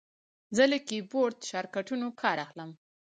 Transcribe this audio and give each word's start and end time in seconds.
زه 0.55 0.63
له 0.71 0.77
کیبورډ 0.87 1.37
شارټکټونو 1.49 2.07
کار 2.21 2.37
اخلم. 2.45 2.71